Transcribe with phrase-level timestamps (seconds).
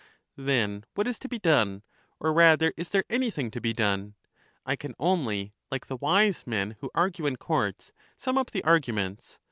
[0.39, 1.83] Then what is to be done?
[2.19, 4.15] Or rather is there any thing to be done?
[4.65, 9.37] I can only, like the wise men who argue in courts, sum up the arguments.